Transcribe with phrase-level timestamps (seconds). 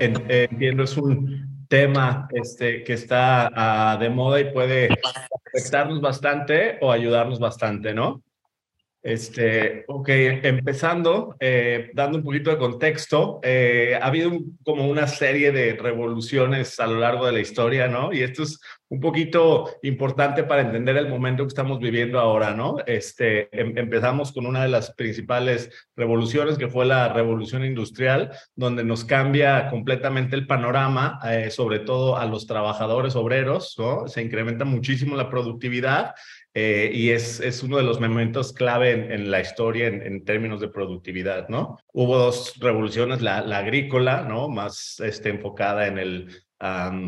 [0.00, 4.88] entiendo, es un tema este, que está ah, de moda y puede
[5.46, 8.22] afectarnos bastante o ayudarnos bastante, ¿no?
[9.02, 14.32] Este, ok, empezando, eh, dando un poquito de contexto, eh, ha habido
[14.62, 18.12] como una serie de revoluciones a lo largo de la historia, ¿no?
[18.12, 18.60] Y esto es
[18.90, 22.78] un poquito importante para entender el momento que estamos viviendo ahora, ¿no?
[22.86, 28.82] Este, em, empezamos con una de las principales revoluciones, que fue la revolución industrial, donde
[28.82, 34.08] nos cambia completamente el panorama, eh, sobre todo a los trabajadores obreros, ¿no?
[34.08, 36.14] Se incrementa muchísimo la productividad
[36.52, 40.68] eh, y es, es uno de los momentos clave en, la historia en, términos de
[40.68, 41.78] productividad, ¿no?
[41.92, 44.48] Hubo dos revoluciones, la, la agrícola, ¿no?
[44.48, 46.42] Más este, enfocada en el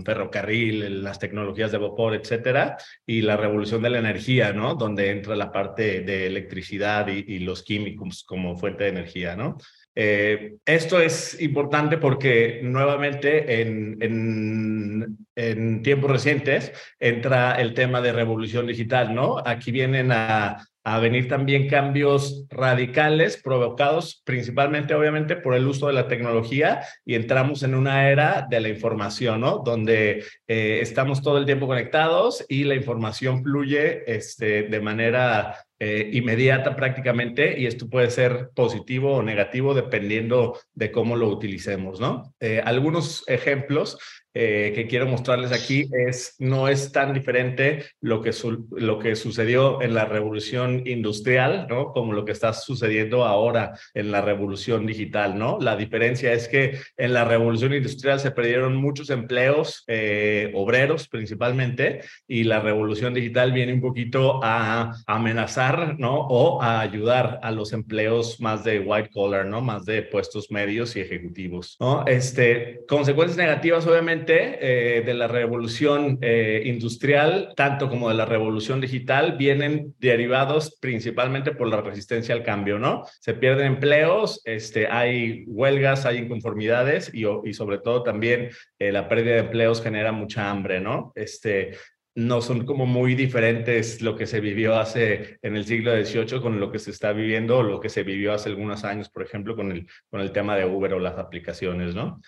[0.04, 4.74] ferrocarril, las tecnologías de vapor, etcétera, y la revolución de la energía, ¿no?
[4.74, 9.58] Donde entra la parte de electricidad y, y los químicos como fuente de energía, ¿no?
[9.94, 18.12] Eh, esto es importante porque nuevamente en, en, en, tiempos recientes entra el tema de
[18.12, 19.42] revolución digital, ¿no?
[19.44, 25.92] Aquí vienen a, a venir también cambios radicales provocados principalmente, obviamente, por el uso de
[25.92, 29.58] la tecnología y entramos en una era de la información, ¿no?
[29.58, 36.10] Donde eh, estamos todo el tiempo conectados y la información fluye este, de manera eh,
[36.12, 42.34] inmediata prácticamente y esto puede ser positivo o negativo dependiendo de cómo lo utilicemos, ¿no?
[42.40, 43.98] Eh, algunos ejemplos
[44.34, 48.30] eh, que quiero mostrarles aquí es, no es tan diferente lo que,
[48.70, 51.92] lo que sucedió en la revolución industrial, ¿no?
[51.92, 55.58] Como lo que está sucediendo ahora en la revolución digital, ¿no?
[55.60, 62.00] La diferencia es que en la revolución industrial se perdieron muchos empleos eh, obreros principalmente
[62.26, 66.26] y la revolución digital viene un poquito a amenazar, ¿no?
[66.28, 69.60] O a ayudar a los empleos más de white collar, ¿no?
[69.60, 72.06] Más de puestos medios y ejecutivos, ¿no?
[72.06, 78.80] Este, consecuencias negativas, obviamente, eh, de la revolución eh, industrial, tanto como de la revolución
[78.80, 83.04] digital, vienen derivados principalmente por la resistencia al cambio, ¿no?
[83.20, 89.08] Se pierden empleos, este, hay huelgas, hay inconformidades y, y sobre todo también eh, la
[89.08, 91.12] pérdida de empleos genera mucha hambre, ¿no?
[91.14, 91.72] Este,
[92.14, 96.60] no son como muy diferentes lo que se vivió hace en el siglo XVIII con
[96.60, 99.56] lo que se está viviendo o lo que se vivió hace algunos años, por ejemplo,
[99.56, 102.20] con el, con el tema de Uber o las aplicaciones, ¿no?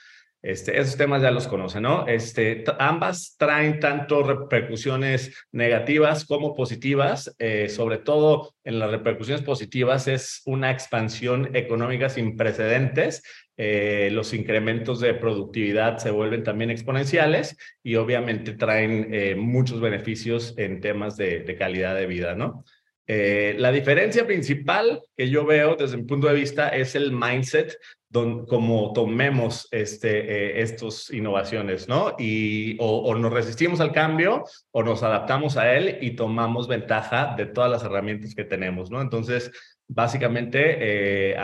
[0.45, 2.07] Este, esos temas ya los conocen, ¿no?
[2.07, 10.07] Este, ambas traen tanto repercusiones negativas como positivas, eh, sobre todo en las repercusiones positivas
[10.07, 13.23] es una expansión económica sin precedentes,
[13.57, 20.53] eh, los incrementos de productividad se vuelven también exponenciales y obviamente traen eh, muchos beneficios
[20.59, 22.67] en temas de, calidad de vida, ¿no?
[23.07, 27.77] La diferencia principal que yo veo desde mi punto de vista es el mindset,
[28.15, 32.15] don, como tomemos este, eh, estas innovaciones, ¿no?
[32.17, 37.47] Y o, nos resistimos al cambio o nos adaptamos a él y tomamos ventaja de
[37.47, 39.03] todas las herramientas que tenemos, ¿no?
[39.03, 39.51] Entonces,
[39.95, 41.37] básicamente, eh,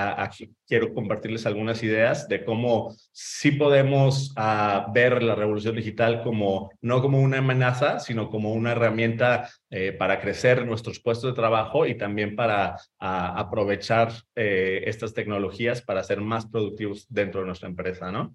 [0.67, 7.01] quiero compartirles algunas ideas de cómo sí podemos ah, ver la revolución digital como no
[7.01, 11.97] como una amenaza, sino como una herramienta eh, para crecer nuestros puestos de trabajo y
[11.97, 18.11] también para ah, aprovechar eh, estas tecnologías para ser más productivos dentro de nuestra empresa,
[18.11, 18.33] ¿no?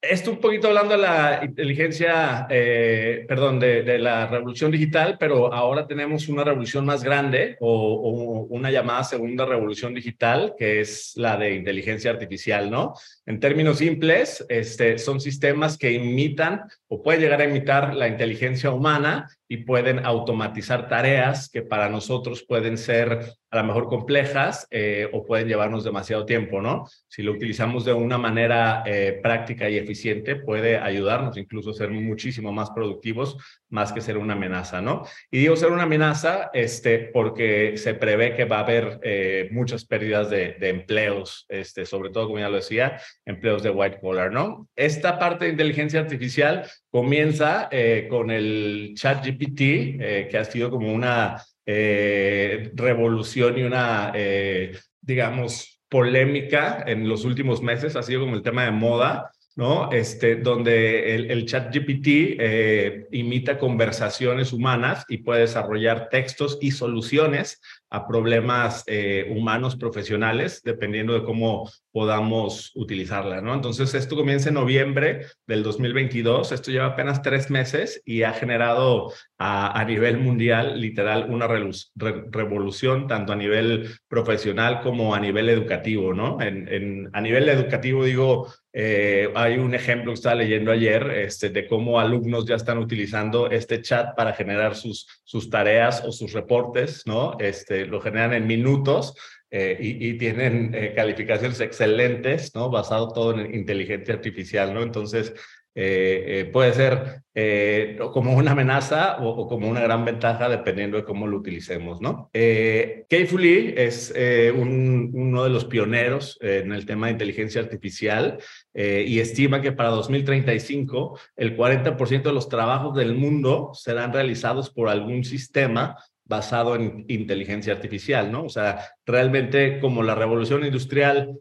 [0.00, 6.28] esto un poquito hablando de la inteligencia, perdón, de, la revolución digital, pero ahora tenemos
[6.28, 12.10] una revolución más grande o una llamada segunda revolución digital, que es la de inteligencia
[12.10, 12.94] artificial, ¿no?
[13.26, 18.70] En términos simples, este, son sistemas que imitan o pueden llegar a imitar la inteligencia
[18.70, 25.08] humana y pueden automatizar tareas que para nosotros pueden ser a lo mejor complejas eh,
[25.12, 26.86] o pueden llevarnos demasiado tiempo, ¿no?
[27.08, 31.90] Si lo utilizamos de una manera eh, práctica y eficiente, puede ayudarnos incluso a ser
[31.90, 33.38] muchísimo más productivos,
[33.70, 35.04] más que ser una amenaza, ¿no?
[35.30, 39.86] Y digo ser una amenaza este, porque se prevé que va a haber eh, muchas
[39.86, 44.30] pérdidas de, de, empleos, este, sobre todo, como ya lo decía, empleos de white collar,
[44.30, 44.68] ¿no?
[44.76, 47.68] Esta parte de inteligencia artificial comienza
[48.08, 55.82] con el chat GPT, que ha sido como una eh, revolución y una, eh, digamos,
[55.90, 59.92] polémica en los últimos meses, ha sido como el tema de moda, ¿no?
[59.92, 62.06] Este, donde el, el chat GPT
[62.40, 68.84] eh, imita conversaciones humanas y puede desarrollar textos y soluciones a problemas
[69.30, 71.68] humanos profesionales, dependiendo de cómo
[71.98, 73.54] podamos utilizarla, ¿no?
[73.54, 79.12] Entonces, esto comienza en noviembre del 2022, esto lleva apenas tres meses y ha generado
[79.38, 86.40] a, nivel mundial, literal, una revolución, tanto a nivel profesional como a nivel educativo, ¿no?
[86.40, 91.48] En, en, a nivel educativo, digo, eh, hay un ejemplo que estaba leyendo ayer este,
[91.50, 96.32] de cómo alumnos ya están utilizando este chat para generar sus, sus tareas o sus
[96.32, 97.36] reportes, ¿no?
[97.40, 99.14] Este, lo generan en minutos
[99.50, 102.68] eh, y, tienen eh, calificaciones excelentes, ¿no?
[102.70, 104.82] Basado todo en inteligencia artificial, ¿no?
[104.82, 105.32] Entonces,
[105.80, 111.04] eh, eh, puede ser eh, como una amenaza o, como una gran ventaja dependiendo de
[111.04, 112.30] cómo lo utilicemos, ¿no?
[112.32, 114.12] Eh, Lee es
[114.56, 118.38] uno de los pioneros en el tema de inteligencia artificial
[118.74, 124.88] y estima que para 2035 el 40% de los trabajos del mundo serán realizados por
[124.88, 125.96] algún sistema
[126.28, 128.44] basado en inteligencia artificial, ¿no?
[128.44, 131.40] O sea, realmente como la revolución industrial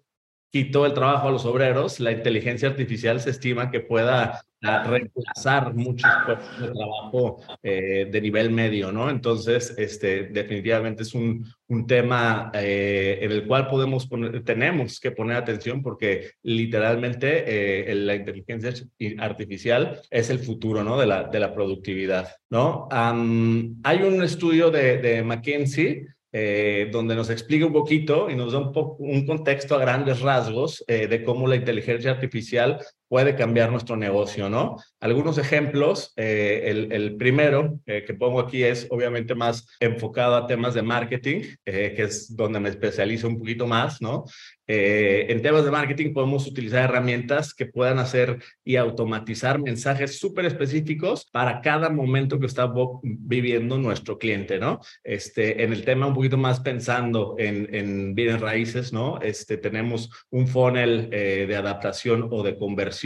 [0.50, 5.74] quitó el trabajo a los obreros, la inteligencia artificial se estima que pueda ah, reemplazar
[5.74, 9.10] muchos puestos de trabajo eh, de nivel medio, ¿no?
[9.10, 15.12] Entonces, este, definitivamente es un, un tema eh, en el cual podemos poner, tenemos que
[15.12, 18.74] poner atención porque literalmente eh, la inteligencia
[19.20, 20.98] artificial es el futuro, ¿no?
[20.98, 22.88] De la, de la productividad, ¿no?
[22.92, 28.60] hay un estudio de, de McKinsey eh, donde nos explica un poquito y nos da
[28.60, 34.50] un, un contexto a grandes rasgos de cómo la inteligencia artificial puede cambiar nuestro negocio,
[34.50, 34.78] ¿no?
[35.00, 40.74] Algunos ejemplos, eh, el, el, primero que pongo aquí es obviamente más enfocado a temas
[40.74, 44.26] de marketing, que es donde me especializo un poquito más, ¿no?
[44.70, 50.46] Eh, en temas de marketing podemos utilizar herramientas que puedan hacer y automatizar mensajes súper
[50.46, 52.70] específicos para cada momento que está
[53.02, 54.82] viviendo nuestro cliente, ¿no?
[55.06, 59.22] Este, en el tema un poquito más pensando en, en bienes raíces, ¿no?
[59.22, 62.97] Este, tenemos un funnel eh, de adaptación o de conversión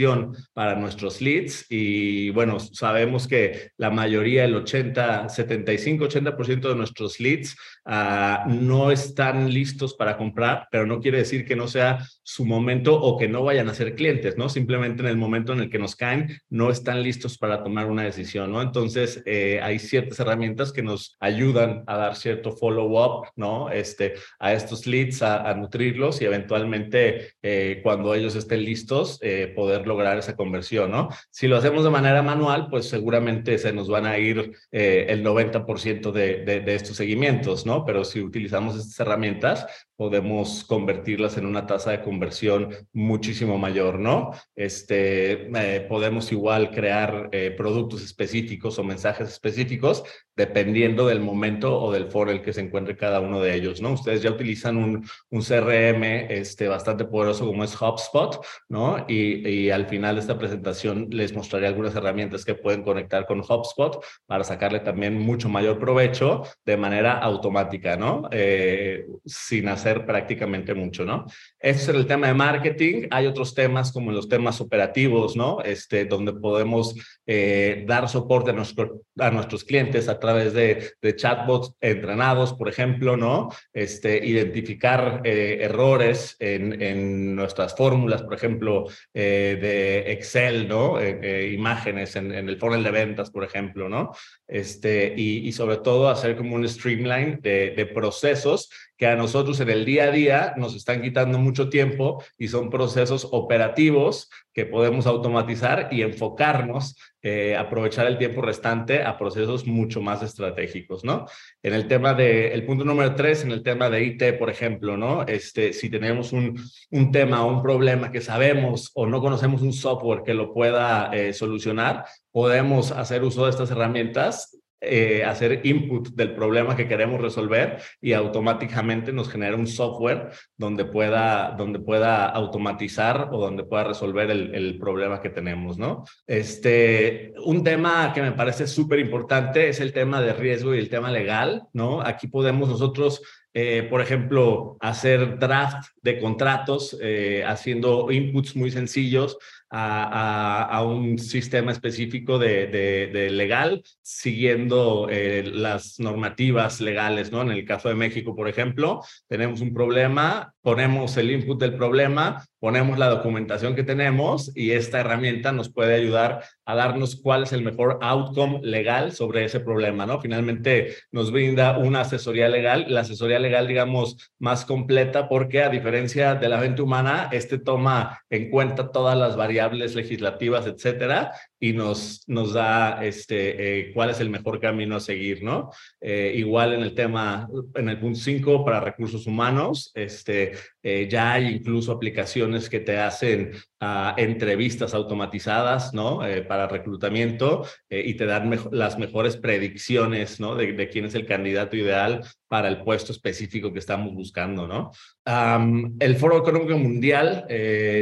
[0.52, 7.20] para nuestros leads y bueno, sabemos que la mayoría, el 80, 75, 80% de nuestros
[7.20, 7.56] leads
[7.86, 12.46] uh, no están listos para comprar, pero no quiere decir que que no sea su
[12.46, 14.48] momento o que no vayan a ser clientes, ¿no?
[14.48, 18.04] Simplemente en el momento en el que nos caen, no están listos para tomar una
[18.04, 18.62] decisión, ¿no?
[18.62, 23.68] Entonces, eh, hay ciertas herramientas que nos ayudan a dar cierto follow-up, ¿no?
[23.68, 29.81] Este, a estos leads, a, nutrirlos y eventualmente eh, cuando ellos estén listos, eh, poder
[29.86, 31.08] lograr esa conversión, ¿no?
[31.30, 36.12] Si lo hacemos de manera manual, pues seguramente se nos van a ir el 90%
[36.12, 37.84] de, estos seguimientos, ¿no?
[37.84, 44.32] Pero si utilizamos estas herramientas, podemos convertirlas en una tasa de conversión muchísimo mayor, ¿no?
[44.56, 50.02] Este, eh, podemos igual crear eh, productos específicos o mensajes específicos
[50.34, 53.80] dependiendo del momento o del foro en el que se encuentre cada uno de ellos,
[53.80, 53.92] ¿no?
[53.92, 59.04] Ustedes ya utilizan un, un CRM este, bastante poderoso como es HubSpot, ¿no?
[59.08, 64.04] Y, al final de esta presentación les mostraré algunas herramientas que pueden conectar con HubSpot
[64.26, 68.28] para sacarle también mucho mayor provecho de manera automática, ¿no?
[68.30, 71.26] Eh, sin hacer prácticamente mucho, ¿no?
[71.58, 73.08] Ese es el tema de marketing.
[73.10, 75.60] Hay otros temas como los temas operativos, ¿no?
[75.62, 76.94] Este, donde podemos
[77.26, 82.68] eh, dar soporte a, nuestro, a nuestros clientes a través de, de, chatbots entrenados, por
[82.68, 83.50] ejemplo, ¿no?
[83.72, 88.84] Este, identificar eh, errores en, en, nuestras fórmulas, por ejemplo,
[89.14, 90.98] eh, de Excel, ¿no?
[91.02, 94.12] imágenes en, el funnel de ventas, por ejemplo, ¿no?
[94.46, 98.68] Este, y, sobre todo hacer como un streamline de procesos
[99.02, 102.70] que a nosotros en el día a día nos están quitando mucho tiempo y son
[102.70, 110.00] procesos operativos que podemos automatizar y enfocarnos, eh, aprovechar el tiempo restante a procesos mucho
[110.00, 111.26] más estratégicos, ¿no?
[111.64, 114.96] En el tema de, el punto número tres, en el tema de IT, por ejemplo,
[114.96, 115.22] ¿no?
[115.26, 119.72] Este, si tenemos un, un tema o un problema que sabemos o no conocemos un
[119.72, 126.08] software que lo pueda eh, solucionar, podemos hacer uso de estas herramientas eh, hacer input
[126.08, 132.26] del problema que queremos resolver y automáticamente nos genera un software donde pueda, donde pueda
[132.26, 136.04] automatizar o donde pueda resolver el, problema que tenemos, ¿no?
[136.26, 140.88] Este, un tema que me parece súper importante es el tema de riesgo y el
[140.88, 142.00] tema legal, ¿no?
[142.00, 143.22] Aquí podemos nosotros
[143.54, 149.36] eh, por ejemplo, hacer draft de contratos, eh, haciendo inputs muy sencillos
[149.74, 157.42] a, un sistema específico de legal, siguiendo eh, las normativas legales, ¿no?
[157.42, 162.44] En el caso de México, por ejemplo, tenemos un problema, ponemos el input del problema,
[162.60, 167.52] ponemos la documentación que tenemos y esta herramienta nos puede ayudar a darnos cuál es
[167.52, 170.20] el mejor outcome legal sobre ese problema, ¿no?
[170.20, 176.36] Finalmente nos brinda una asesoría legal, la asesoría legal, digamos, más completa porque a diferencia
[176.36, 182.24] de la mente humana, este toma en cuenta todas las variables legislativas, etcétera, y nos,
[182.26, 185.70] nos da este, eh, cuál es el mejor camino a seguir, ¿no?
[186.00, 191.34] Eh, igual en el tema, en el punto 5 para recursos humanos, este, eh, ya
[191.34, 196.20] hay incluso aplicaciones que te hacen uh, entrevistas automatizadas, ¿no?
[196.48, 200.56] para reclutamiento y te dan las mejores predicciones, ¿no?
[200.56, 204.90] De, de, quién es el candidato ideal para el puesto específico que estamos buscando, ¿no?
[205.24, 207.46] Um, el Foro Económico Mundial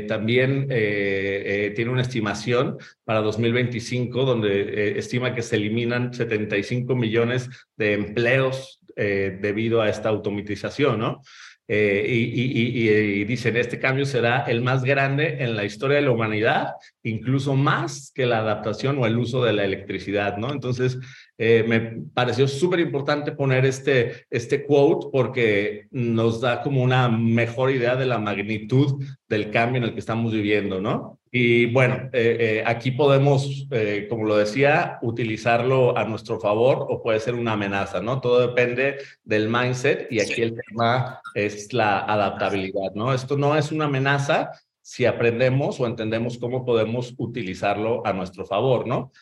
[0.08, 8.80] también tiene una estimación para 2025 donde estima que se eliminan 75 millones de empleos
[8.96, 11.22] eh, debido a esta automatización, ¿no?
[11.68, 16.72] Eh, y, dicen, este cambio será el más grande en la historia de la humanidad,
[17.04, 20.52] incluso más que la adaptación o el uso de la electricidad, ¿no?
[20.52, 20.98] Entonces,
[21.42, 21.80] eh, me
[22.12, 28.04] pareció súper importante poner este, este quote porque nos da como una mejor idea de
[28.04, 31.18] la magnitud del cambio en el que estamos viviendo, ¿no?
[31.32, 37.02] Y bueno, eh, eh, aquí podemos, eh, como lo decía, utilizarlo a nuestro favor o
[37.02, 38.20] puede ser una amenaza, ¿no?
[38.20, 43.14] Todo depende del mindset y aquí el tema es la adaptabilidad, ¿no?
[43.14, 44.50] Esto no es una amenaza
[44.82, 49.12] si aprendemos o entendemos cómo podemos utilizarlo a nuestro favor, ¿no?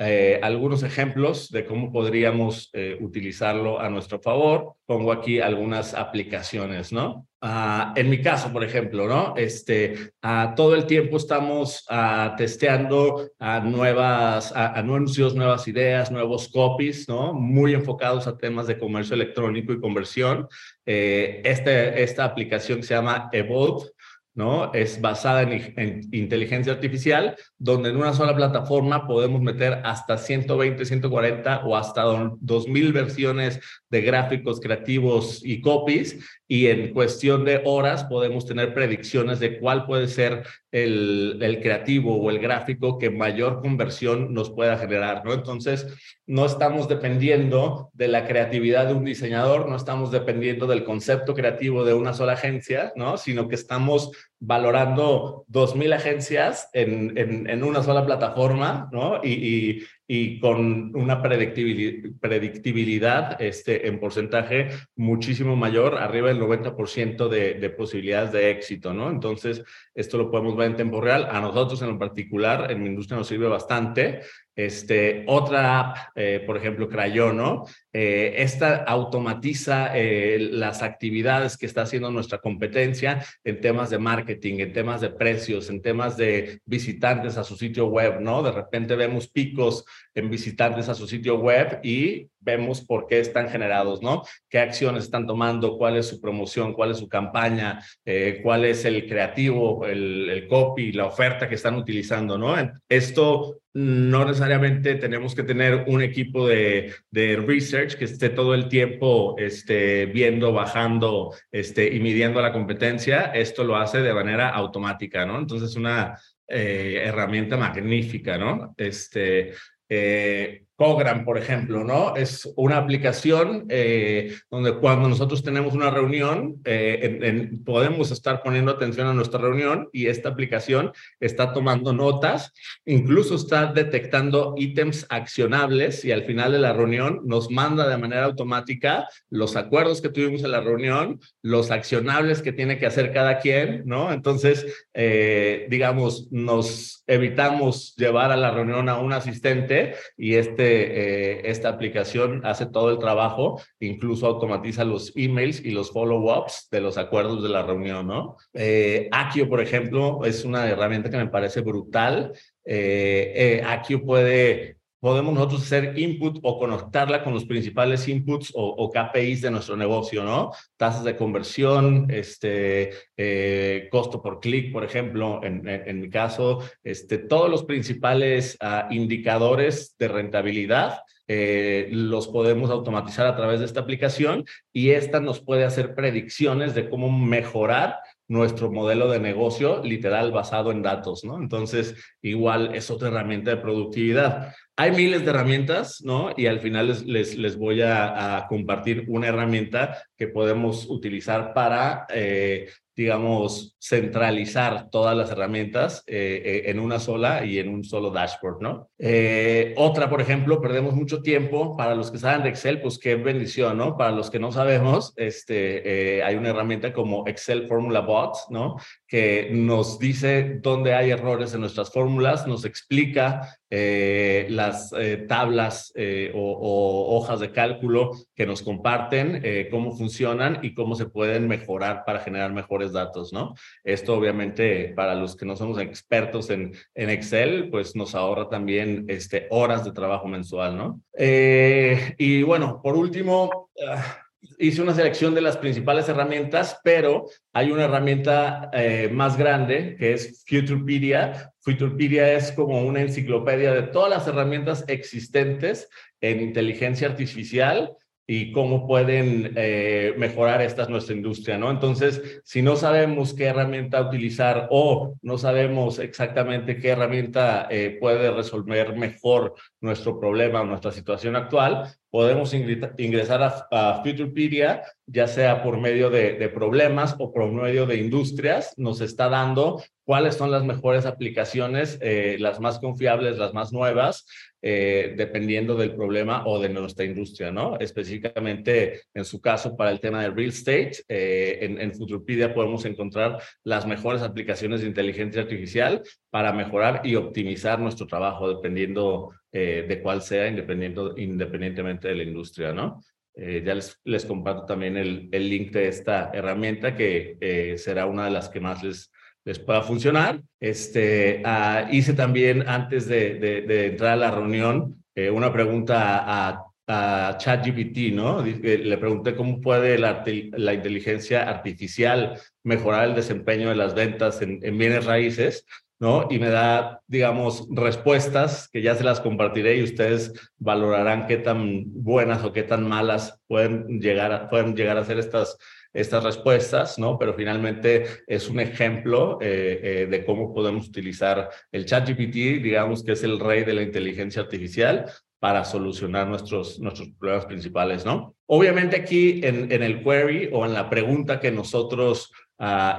[0.00, 4.74] Eh, algunos ejemplos de cómo podríamos eh, utilizarlo a nuestro favor.
[4.86, 7.26] Pongo aquí algunas aplicaciones, ¿no?
[7.40, 9.34] Ah, en mi caso, por ejemplo, ¿no?
[9.36, 13.28] Este, ah, todo el tiempo estamos ah, testeando
[13.64, 17.32] nuevas anuncios, nuevas ideas, nuevos copies, ¿no?
[17.32, 20.48] Muy enfocados a temas de comercio electrónico y conversión.
[20.86, 23.90] Eh, este, esta aplicación se llama Evolve
[24.38, 24.72] ¿no?
[24.72, 31.64] Es basada en, inteligencia artificial, donde en una sola plataforma podemos meter hasta 120, 140
[31.64, 33.58] o hasta 2000 versiones
[33.90, 39.86] de gráficos creativos y copies y en cuestión de horas podemos tener predicciones de cuál
[39.86, 45.32] puede ser el, creativo o el gráfico que mayor conversión nos pueda generar, ¿no?
[45.32, 45.86] Entonces,
[46.26, 51.84] no estamos dependiendo de la creatividad de un diseñador, no estamos dependiendo del concepto creativo
[51.84, 53.16] de una sola agencia, ¿no?
[53.16, 59.20] Sino que estamos valorando 2.000 agencias en, en, una sola plataforma, ¿no?
[59.24, 67.70] Y, y con una predictibilidad, este, en porcentaje muchísimo mayor, arriba del 90% de, de
[67.70, 69.10] posibilidades de éxito, ¿no?
[69.10, 69.62] Entonces,
[69.94, 71.28] esto lo podemos ver en tiempo real.
[71.30, 74.22] A nosotros en lo particular, en mi industria nos sirve bastante.
[74.58, 81.82] Este, otra app, eh, por ejemplo, Crayono, eh, esta automatiza eh, las actividades que está
[81.82, 87.36] haciendo nuestra competencia en temas de marketing, en temas de precios, en temas de visitantes
[87.36, 88.42] a su sitio web, ¿no?
[88.42, 93.50] De repente vemos picos en visitantes a su sitio web y vemos por qué están
[93.50, 94.22] generados, ¿no?
[94.48, 95.76] ¿Qué acciones están tomando?
[95.76, 96.72] ¿Cuál es su promoción?
[96.72, 97.80] ¿Cuál es su campaña?
[98.06, 102.54] Eh, ¿Cuál es el creativo, el, el, copy, la oferta que están utilizando, ¿no?
[102.88, 108.68] Esto no necesariamente tenemos que tener un equipo de, de research que esté todo el
[108.68, 113.30] tiempo este, viendo, bajando este, y midiendo la competencia.
[113.34, 115.38] Esto lo hace de manera automática, ¿no?
[115.38, 118.74] Entonces, una eh, herramienta magnífica, ¿no?
[118.78, 119.52] Este,
[119.88, 122.14] eh, Cogram, por ejemplo, ¿no?
[122.14, 129.08] Es una aplicación eh, donde cuando nosotros tenemos una reunión, eh, podemos estar poniendo atención
[129.08, 132.52] a nuestra reunión y esta aplicación está tomando notas,
[132.86, 138.26] incluso está detectando ítems accionables y al final de la reunión nos manda de manera
[138.26, 143.40] automática los acuerdos que tuvimos en la reunión, los accionables que tiene que hacer cada
[143.40, 144.12] quien, ¿no?
[144.12, 151.50] Entonces, eh, digamos, nos evitamos llevar a la reunión a un asistente y este eh,
[151.50, 156.96] esta aplicación hace todo el trabajo, incluso automatiza los emails y los follow-ups de los
[156.98, 158.36] acuerdos de la reunión, ¿no?
[158.54, 162.32] Eh, Akio, por ejemplo, es una herramienta que me parece brutal.
[162.64, 168.90] Eh, eh Akio puede podemos nosotros hacer input o conectarla con los principales inputs o,
[168.90, 170.52] KPIs de nuestro negocio, ¿no?
[170.76, 177.18] Tasas de conversión, este, eh, costo por clic, por ejemplo, en, en, mi caso, este,
[177.18, 181.00] todos los principales uh, indicadores de rentabilidad
[181.30, 186.74] eh, los podemos automatizar a través de esta aplicación y esta nos puede hacer predicciones
[186.74, 191.38] de cómo mejorar nuestro modelo de negocio literal basado en datos, ¿no?
[191.38, 194.54] Entonces, igual es otra herramienta de productividad.
[194.76, 196.30] Hay miles de herramientas, ¿no?
[196.36, 202.06] Y al final les, les, voy a, a, compartir una herramienta que podemos utilizar para
[202.10, 202.68] eh,
[202.98, 208.60] digamos, centralizar todas las herramientas eh, eh, en una sola y en un solo dashboard,
[208.60, 208.90] ¿no?
[208.98, 211.76] Eh, otra, por ejemplo, perdemos mucho tiempo.
[211.76, 213.96] Para los que saben de Excel, pues qué bendición, ¿no?
[213.96, 218.74] Para los que no sabemos, este, hay una herramienta como Excel Formula Bots, ¿no?
[219.06, 224.92] Que nos dice dónde hay errores en nuestras fórmulas, nos explica las
[225.28, 225.92] tablas
[226.34, 232.04] o, o, hojas de cálculo que nos comparten, cómo funcionan y cómo se pueden mejorar
[232.04, 233.54] para generar mejores datos, ¿no?
[233.84, 239.04] Esto obviamente para los que no somos expertos en, en Excel, pues nos ahorra también
[239.08, 241.00] este, horas de trabajo mensual, ¿no?
[241.16, 244.22] Eh, y bueno, por último, ah,
[244.58, 250.12] hice una selección de las principales herramientas, pero hay una herramienta eh, más grande que
[250.12, 251.52] es Futurepedia.
[251.60, 255.88] Futurepedia es como una enciclopedia de todas las herramientas existentes
[256.20, 257.96] en inteligencia artificial
[258.30, 261.70] y cómo pueden eh, mejorar esta nuestra industria, ¿no?
[261.70, 268.30] Entonces, si no sabemos qué herramienta utilizar o no sabemos exactamente qué herramienta eh, puede
[268.30, 275.62] resolver mejor nuestro problema o nuestra situación actual, podemos ingresar a, a Futurepedia, ya sea
[275.62, 280.50] por medio de, de, problemas o por medio de industrias, nos está dando cuáles son
[280.50, 284.24] las mejores aplicaciones, eh, las más confiables, las más nuevas,
[284.62, 287.78] eh, dependiendo del problema o de nuestra industria, ¿no?
[287.78, 292.86] Específicamente, en su caso, para el tema de real estate, eh, en, en Futurepedia podemos
[292.86, 299.86] encontrar las mejores aplicaciones de inteligencia artificial para mejorar y optimizar nuestro trabajo, dependiendo eh,
[299.88, 303.02] de cuál sea, independientemente de la industria, ¿no?
[303.34, 308.32] ya les, les comparto también el, el link de esta herramienta que será una de
[308.32, 309.12] las que más les,
[309.48, 310.42] les pueda funcionar.
[310.60, 313.34] Este, uh, hice también, antes de,
[313.66, 318.42] de, entrar a la reunión, eh, una pregunta a, a ChatGPT, ¿no?
[318.44, 324.60] Le pregunté cómo puede la, la, inteligencia artificial mejorar el desempeño de las ventas en,
[324.62, 325.64] en bienes raíces.
[325.98, 326.28] ¿No?
[326.30, 331.84] Y me da, digamos, respuestas que ya se las compartiré y ustedes valorarán qué tan
[331.86, 335.58] buenas o qué tan malas pueden llegar a, pueden llegar a ser estas
[335.92, 337.18] estas respuestas, ¿no?
[337.18, 343.12] Pero finalmente es un ejemplo eh, eh, de cómo podemos utilizar el ChatGPT, digamos que
[343.12, 345.06] es el rey de la inteligencia artificial,
[345.40, 348.34] para solucionar nuestros, nuestros problemas principales, ¿no?
[348.46, 352.32] Obviamente aquí en, en el query o en la pregunta que nosotros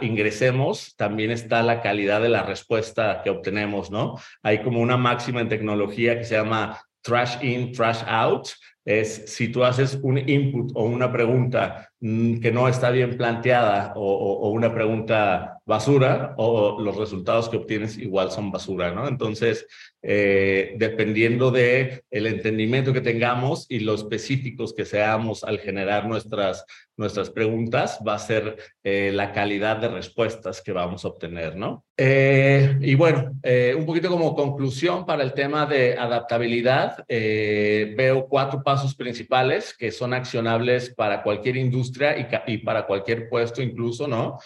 [0.01, 4.15] ingresemos, también está la calidad de la respuesta que obtenemos, ¿no?
[4.41, 8.49] Hay como una máxima en tecnología que se llama trash in, trash out,
[8.85, 13.93] es si tú haces un input o una pregunta mm, que no está bien planteada
[13.95, 19.07] o, una pregunta basura o los resultados que obtienes igual son basura, ¿no?
[19.07, 19.67] Entonces,
[20.01, 26.65] eh, dependiendo de el entendimiento que tengamos y lo específicos que seamos al generar nuestras,
[26.99, 31.85] nuestras preguntas, va a ser eh, la calidad de respuestas que vamos a obtener, ¿no?
[31.95, 38.27] Eh, y bueno, eh, un poquito como conclusión para el tema de adaptabilidad, eh, veo
[38.27, 44.07] cuatro pasos principales que son accionables para cualquier industria y, y para cualquier puesto incluso,
[44.07, 44.37] ¿no?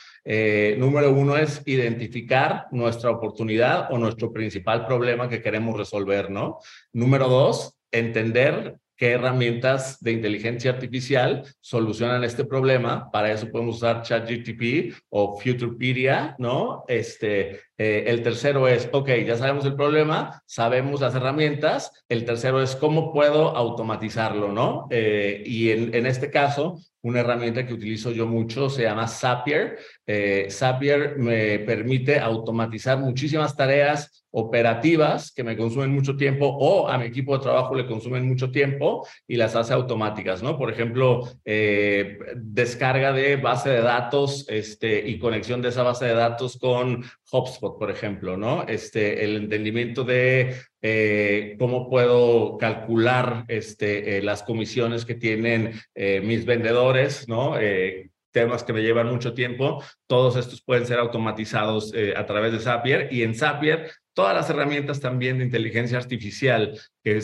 [0.77, 6.59] número uno es identificar nuestra oportunidad o nuestro principal problema que queremos resolver, ¿no?
[6.91, 13.09] Número dos, entender qué herramientas de inteligencia artificial solucionan este problema.
[13.11, 16.83] Para eso podemos usar ChatGTP o Futurepedia, ¿no?
[16.87, 22.03] Este, eh, el tercero es, ok, ya sabemos el problema, sabemos las herramientas.
[22.07, 24.87] El tercero es cómo puedo automatizarlo, ¿no?
[24.91, 29.77] Eh, y en, este caso, una herramienta que utilizo yo mucho, se llama Zapier.
[30.05, 36.97] Eh, Zapier me permite automatizar muchísimas tareas operativas que me consumen mucho tiempo o a
[36.97, 40.57] mi equipo de trabajo le consumen mucho tiempo y las hace automáticas, ¿no?
[40.57, 46.15] Por ejemplo, eh, descarga de base de datos este, y conexión de esa base de
[46.15, 48.65] datos con HubSpot, por ejemplo, ¿no?
[48.67, 56.21] Este, el entendimiento de eh, cómo puedo calcular este, eh, las comisiones que tienen eh,
[56.21, 57.57] mis vendedores, ¿no?
[57.59, 62.59] Eh, temas que me llevan mucho tiempo, todos estos pueden ser automatizados a través de
[62.59, 67.19] Zapier y en Zapier todas las herramientas también de inteligencia artificial que,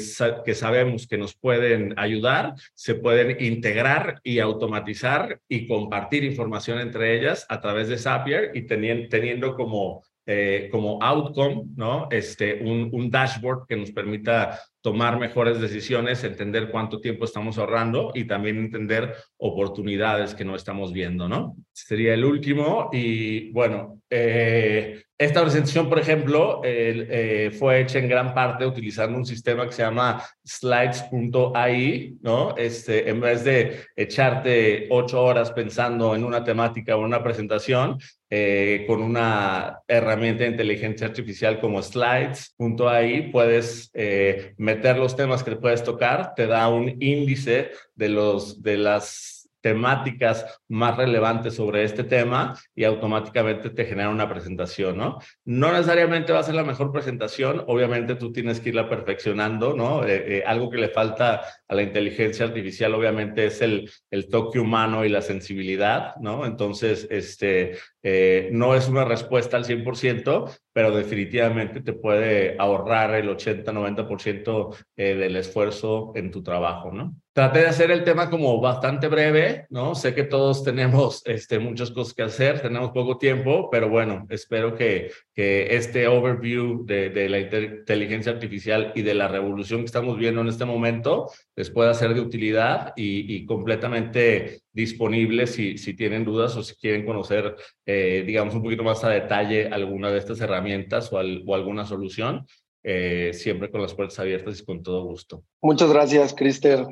[0.46, 7.18] que sabemos que nos pueden ayudar, se pueden integrar y automatizar y compartir información entre
[7.18, 12.08] ellas a través de Zapier y teniendo como eh, como outcome, ¿no?
[12.12, 18.12] Este, un, un, dashboard que nos permita tomar mejores decisiones, entender cuánto tiempo estamos ahorrando
[18.14, 21.56] y también entender oportunidades que no estamos viendo, ¿no?
[21.74, 28.34] Sería el último y bueno, eh, esta presentación, por ejemplo, eh, fue hecha en gran
[28.34, 32.56] parte utilizando un sistema que se llama slides.ai, ¿no?
[32.56, 38.86] Este, en vez de echarte ocho horas pensando en una temática o una presentación, eh,
[38.88, 45.84] con una herramienta de inteligencia artificial como slides.ai, puedes eh, meter los temas que puedes
[45.84, 52.56] tocar, te da un índice de, los, de las temáticas más relevantes sobre este tema
[52.76, 55.20] y automáticamente te genera una presentación, ¿no?
[55.46, 60.06] No necesariamente va a ser la mejor presentación, obviamente tú tienes que irla perfeccionando, ¿no?
[60.06, 64.60] Eh, eh, algo que le falta a la inteligencia artificial obviamente es el, el toque
[64.60, 66.46] humano y la sensibilidad, ¿no?
[66.46, 73.30] Entonces, este, eh, no es una respuesta al 100%, pero definitivamente te puede ahorrar el
[73.30, 77.16] 80-90% del esfuerzo en tu trabajo, ¿no?
[77.40, 79.96] Traté de hacer el tema como bastante breve, ¿no?
[79.96, 84.76] Sé que todos tenemos este, muchas cosas que hacer, tenemos poco tiempo, pero bueno, espero
[84.76, 90.18] que, que este overview de, de, la inteligencia artificial y de la revolución que estamos
[90.18, 95.96] viendo en este momento les pueda ser de utilidad y, y completamente disponible si, si
[95.96, 100.20] tienen dudas o si quieren conocer, eh, digamos, un poquito más a detalle alguna de
[100.20, 102.46] estas herramientas o, al, o alguna solución.
[102.82, 105.44] Eh, siempre con las puertas abiertas y con todo gusto.
[105.62, 106.88] Muchas gracias, Crister.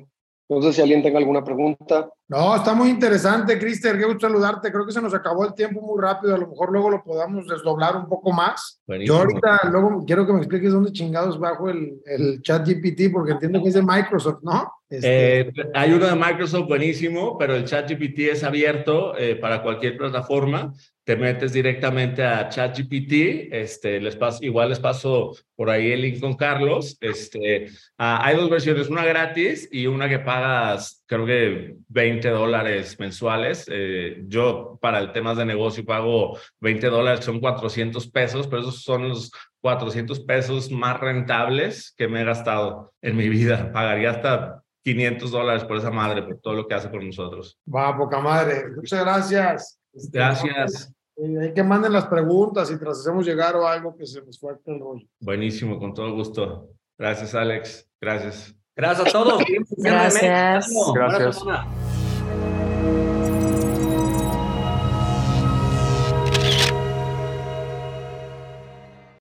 [0.50, 2.10] No sé si alguien tenga alguna pregunta.
[2.30, 3.98] No, está muy interesante, Crister.
[3.98, 4.72] Qué gusto saludarte.
[4.72, 6.36] Creo que se nos acabó el tiempo muy rápido.
[6.36, 8.82] A lo mejor luego lo podamos desdoblar un poco más.
[9.06, 13.34] Yo ahorita luego quiero que me expliques dónde chingados bajo el, el chat GPT, porque
[13.34, 14.72] entiendo que es de Microsoft, ¿no?
[14.90, 15.40] Este...
[15.42, 19.98] Eh, hay uno de Microsoft buenísimo, pero el chat GPT es abierto eh, para cualquier
[19.98, 20.74] plataforma
[21.08, 26.20] te metes directamente a ChatGPT, este, les paso, igual les paso por ahí el link
[26.20, 26.98] con Carlos.
[27.00, 33.00] Este, ah, hay dos versiones, una gratis y una que pagas, creo que 20 dólares
[33.00, 33.70] mensuales.
[33.72, 38.84] Eh, yo para el temas de negocio pago 20 dólares, son 400 pesos, pero esos
[38.84, 43.72] son los 400 pesos más rentables que me he gastado en mi vida.
[43.72, 47.60] Pagaría hasta 500 dólares por esa madre, por todo lo que hace por nosotros.
[47.68, 48.70] Va, poca madre.
[48.74, 49.78] Muchas gracias.
[50.14, 50.94] Gracias.
[51.18, 54.72] hay que manden las preguntas y tras hacemos llegar o algo que se nos fuerte
[54.72, 55.06] el rollo.
[55.20, 56.70] Buenísimo, con todo gusto.
[56.98, 57.86] Gracias, Alex.
[58.00, 58.56] Gracias.
[58.78, 59.44] Gracias a todos.
[59.78, 60.70] Gracias.
[60.94, 61.97] Gracias.